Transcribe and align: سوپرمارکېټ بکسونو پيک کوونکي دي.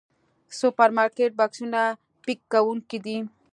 سوپرمارکېټ 0.59 1.31
بکسونو 1.39 1.83
پيک 2.25 2.39
کوونکي 2.53 2.97
دي. 3.05 3.17